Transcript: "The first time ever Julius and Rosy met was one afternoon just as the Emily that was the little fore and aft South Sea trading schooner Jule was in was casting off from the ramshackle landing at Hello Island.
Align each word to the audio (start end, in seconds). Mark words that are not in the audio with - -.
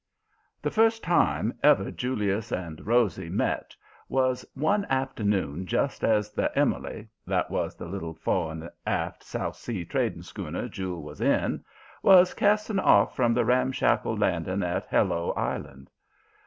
"The 0.63 0.71
first 0.71 1.03
time 1.03 1.59
ever 1.61 1.91
Julius 1.91 2.51
and 2.51 2.87
Rosy 2.87 3.29
met 3.29 3.75
was 4.09 4.43
one 4.55 4.83
afternoon 4.85 5.67
just 5.67 6.03
as 6.03 6.31
the 6.31 6.51
Emily 6.57 7.07
that 7.27 7.51
was 7.51 7.75
the 7.75 7.85
little 7.85 8.15
fore 8.15 8.51
and 8.51 8.67
aft 8.87 9.23
South 9.23 9.55
Sea 9.57 9.85
trading 9.85 10.23
schooner 10.23 10.67
Jule 10.67 11.03
was 11.03 11.21
in 11.21 11.63
was 12.01 12.33
casting 12.33 12.79
off 12.79 13.15
from 13.15 13.35
the 13.35 13.45
ramshackle 13.45 14.17
landing 14.17 14.63
at 14.63 14.87
Hello 14.87 15.33
Island. 15.33 15.91